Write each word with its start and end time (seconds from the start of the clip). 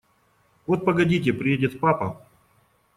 Вот 0.65 0.83
погодите, 0.83 1.31
приедет 1.31 1.79
папа… 1.79 2.25